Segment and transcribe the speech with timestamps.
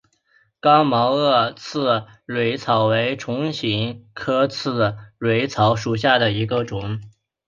[0.59, 6.99] 刚毛萼刺蕊草为唇形科刺蕊草属下的一个种。